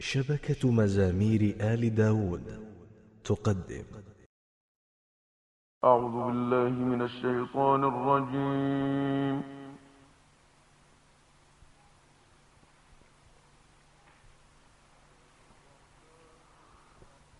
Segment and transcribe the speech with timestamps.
[0.00, 2.46] شبكة مزامير آل داود
[3.24, 3.84] تقدم.
[5.84, 9.42] أعوذ بالله من الشيطان الرجيم.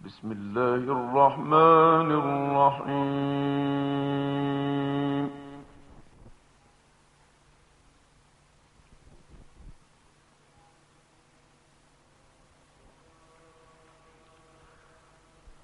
[0.07, 3.49] بسم الله الرحمن الرحيم.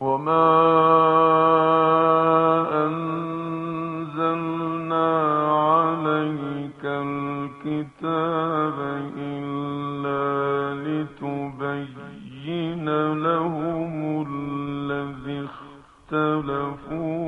[0.00, 0.44] وما
[4.04, 5.08] أنزلنا
[5.52, 8.78] عليك الكتاب
[9.18, 10.24] إلا
[10.84, 15.46] لتبين لهم الذي
[16.12, 17.23] اختلفوا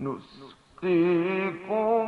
[0.00, 1.99] نسقيكم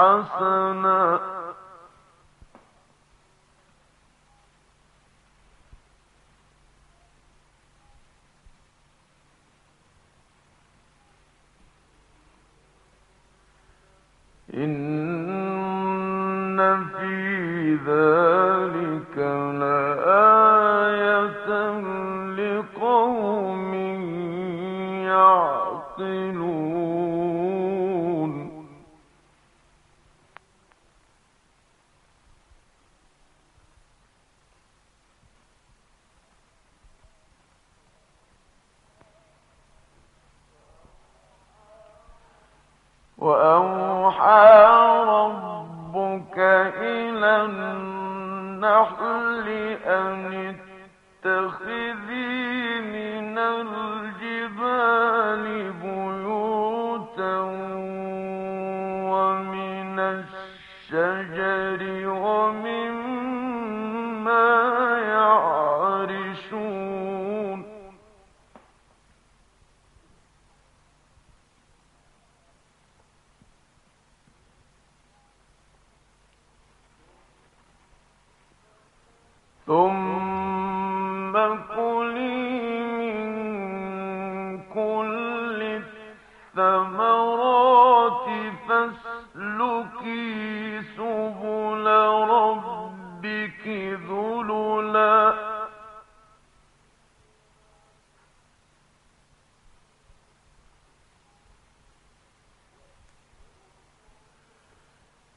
[0.00, 1.20] حَسَنًا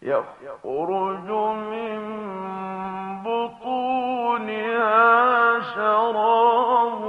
[0.03, 1.29] يخرج
[1.71, 1.99] من
[3.23, 4.99] بطونها
[5.75, 7.03] شراب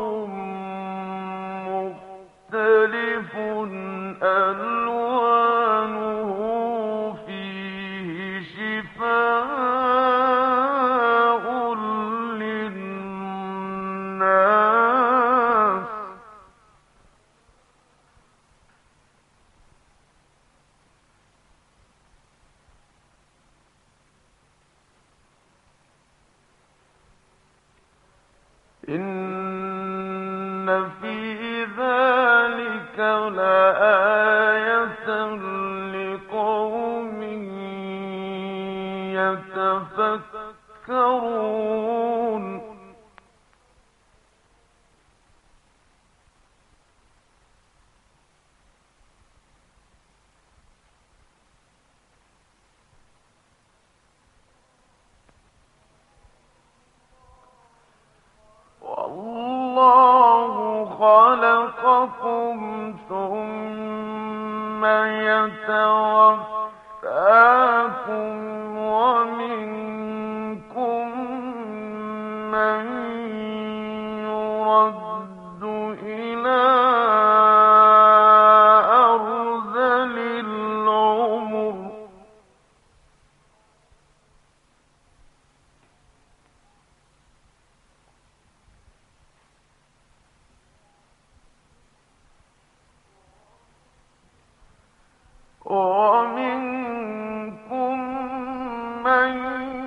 [99.05, 99.83] من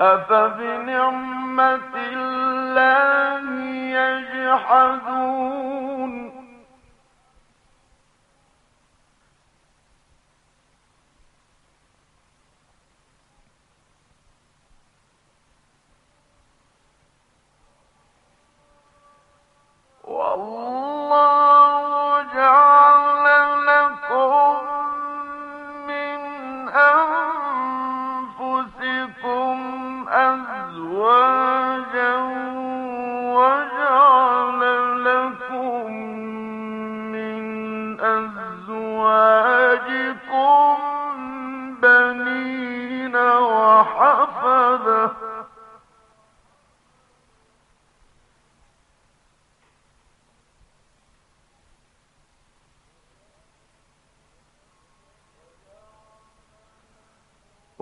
[0.00, 1.80] أفبنعمة
[2.12, 3.42] الله
[3.98, 5.87] يجحدون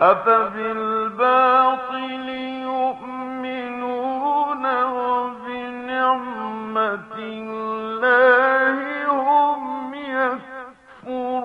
[0.00, 1.48] أفبالباطل
[2.62, 3.84] يؤمنون
[4.84, 6.28] وبنعمة
[7.18, 8.78] الله
[9.10, 11.38] هم يكفرون.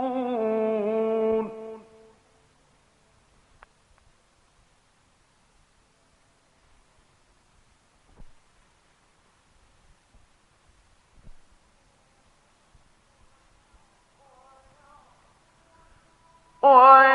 [16.63, 17.12] ويكفرون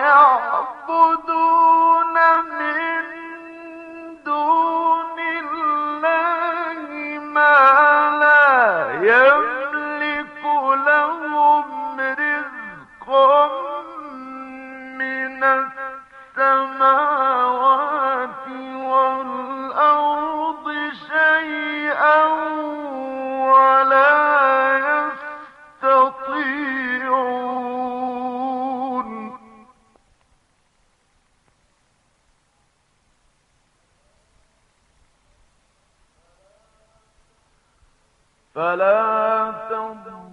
[39.71, 40.28] تضل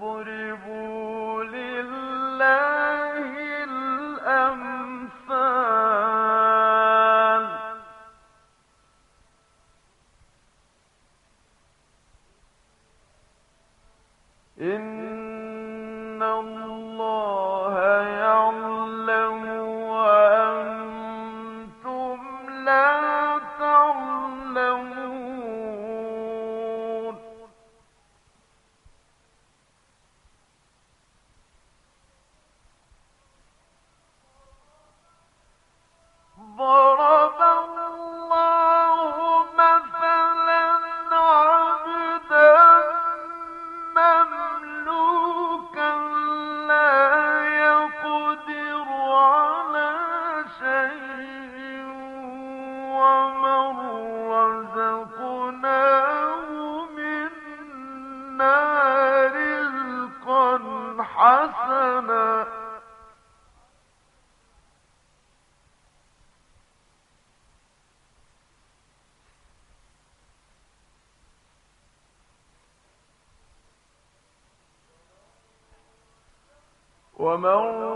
[77.26, 77.95] ومن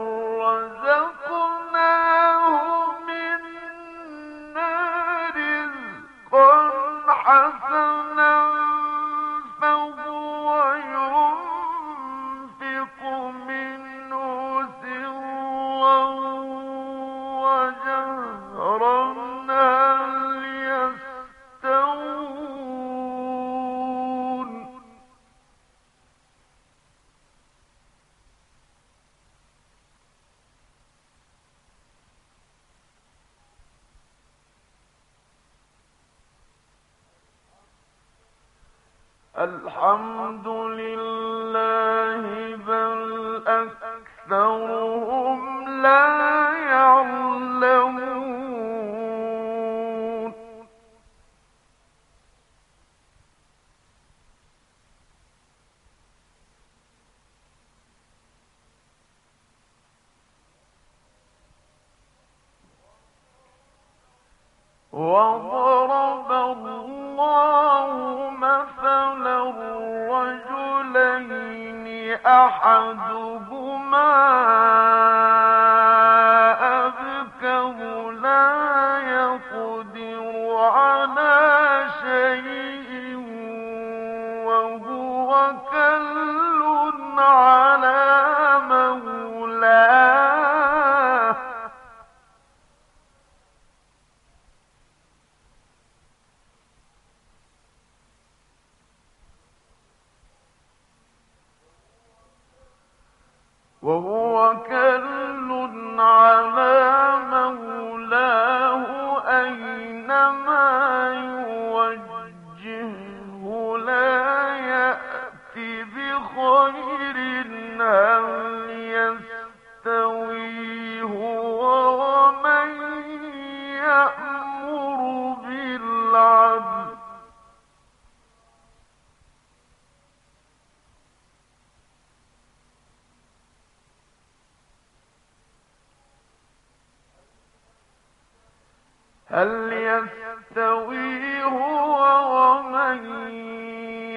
[39.83, 41.09] الحمد لله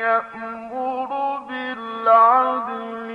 [0.03, 3.12] يأمر بالعدل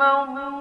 [0.00, 0.59] Não.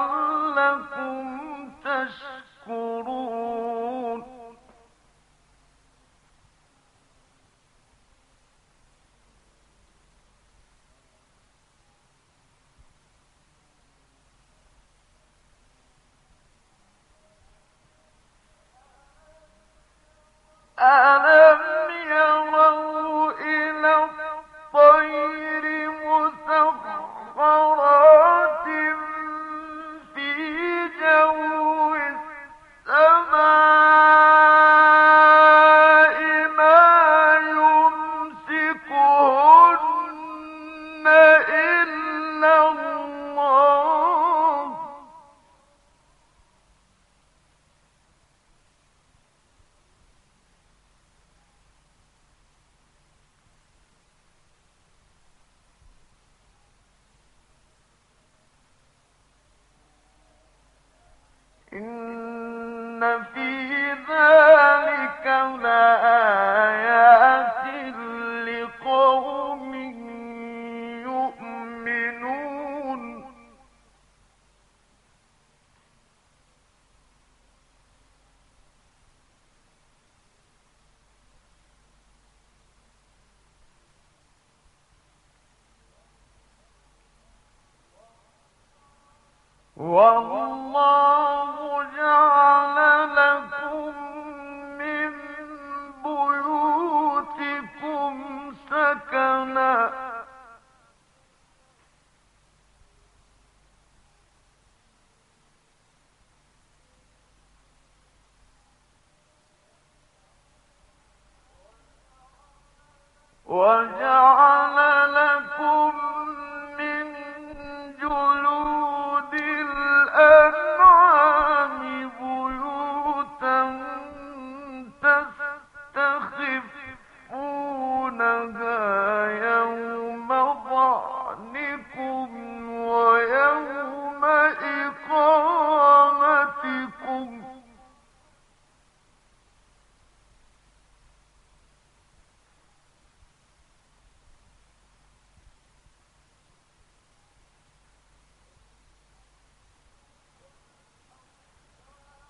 [89.96, 90.35] Whoa.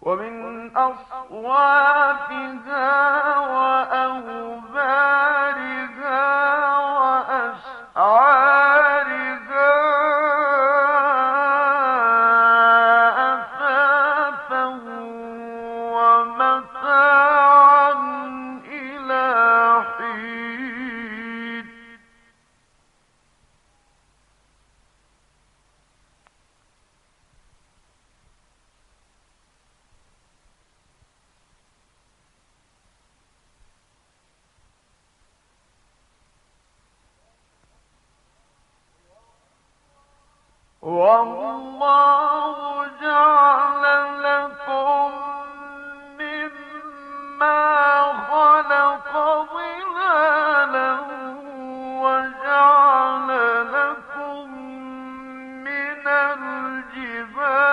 [0.06, 2.18] ومن أصوافها
[3.38, 4.96] وأوبارها
[40.86, 43.82] والله جعل
[44.22, 45.10] لكم
[46.18, 49.12] مما خلق
[49.52, 50.98] ظلالا
[52.02, 53.28] وجعل
[53.72, 54.50] لكم
[55.64, 57.66] من الجبال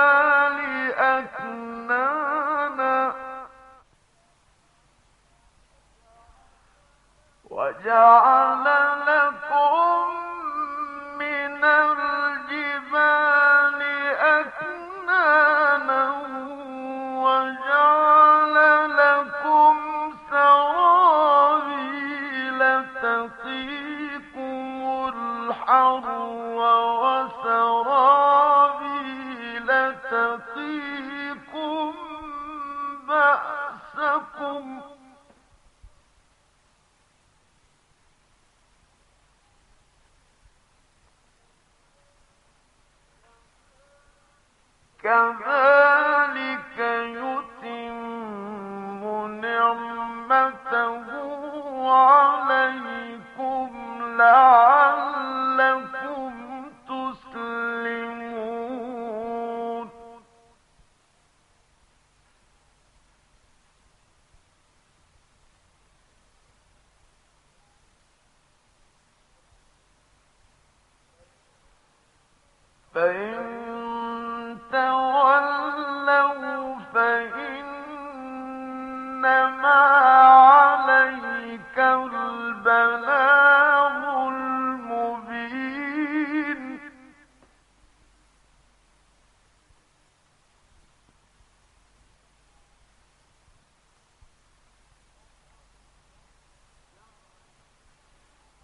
[7.50, 8.63] وجعل
[45.04, 45.83] كما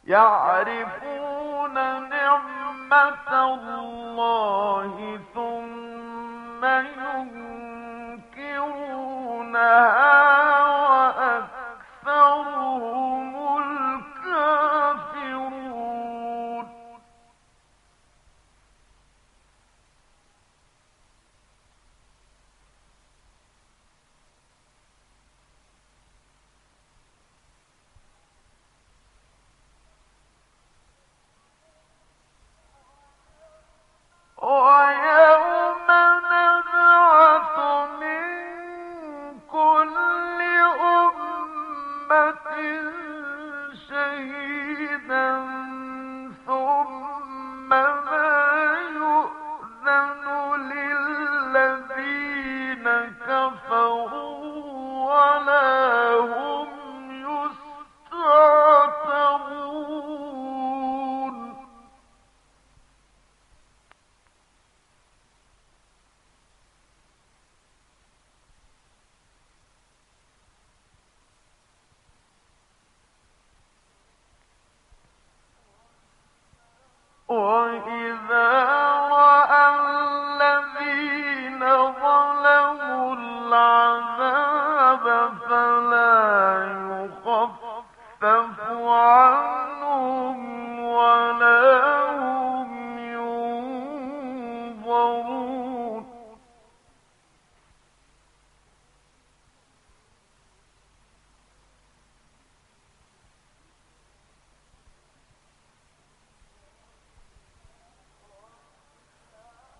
[0.10, 1.74] يعرفون
[2.10, 6.65] نعمة الله ثم
[8.26, 8.80] ينكرونها.
[34.50, 34.99] I.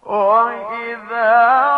[0.10, 1.69] وإذا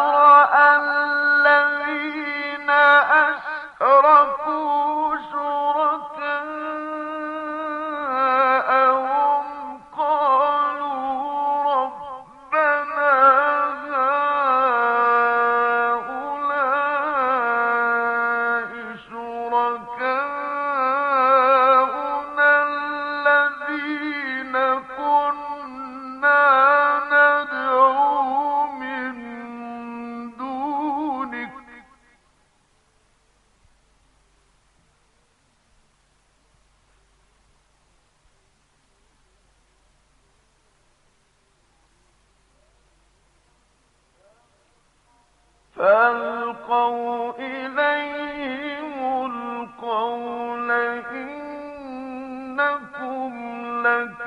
[52.51, 53.34] إنكم
[53.88, 54.20] لك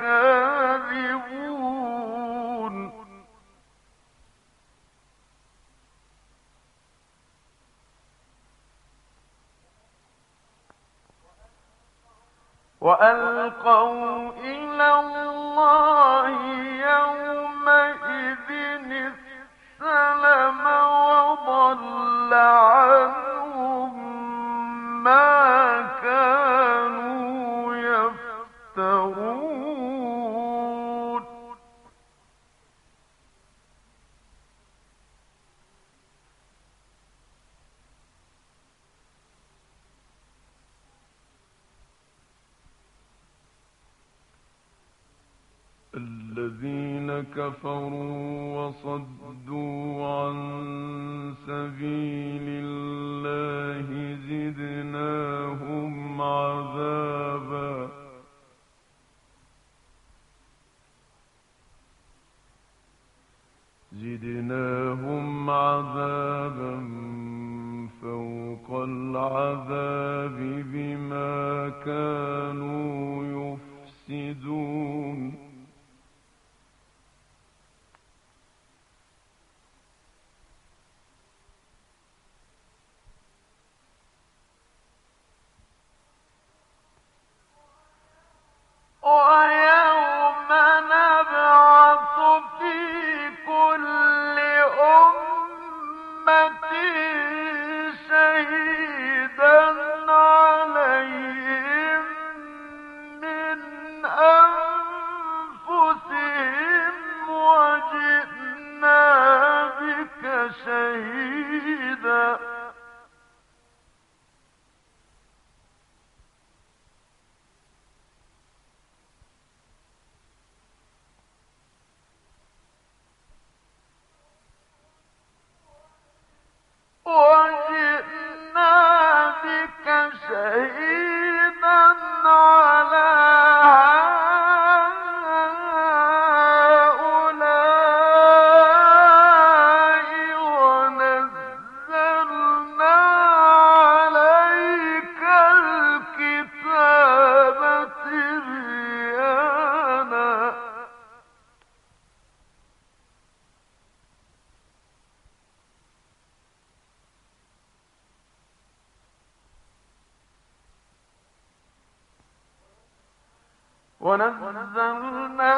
[163.99, 165.53] ونزلنا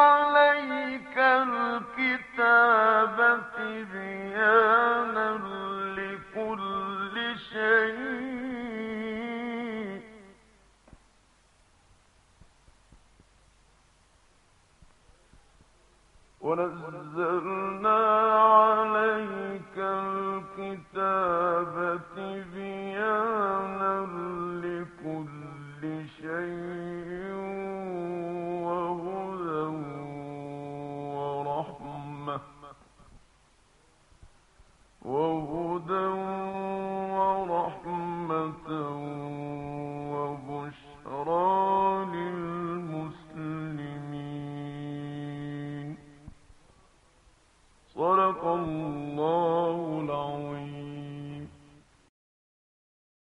[0.00, 2.38] عليك الكتاب
[3.56, 5.28] تبيانا
[5.96, 7.16] لكل
[7.52, 8.12] شيء.
[16.40, 17.98] ونزلنا
[18.42, 21.74] عليك الكتاب
[24.64, 25.82] لكل
[26.20, 26.81] شيء.